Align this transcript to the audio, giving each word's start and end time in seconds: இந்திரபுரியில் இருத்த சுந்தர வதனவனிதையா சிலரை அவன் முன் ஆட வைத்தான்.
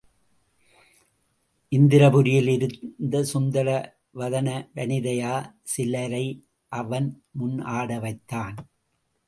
இந்திரபுரியில் 1.75 2.47
இருத்த 2.47 3.21
சுந்தர 3.23 3.67
வதனவனிதையா 4.15 5.35
சிலரை 5.63 6.25
அவன் 6.71 7.09
முன் 7.31 7.57
ஆட 7.77 7.99
வைத்தான். 7.99 8.57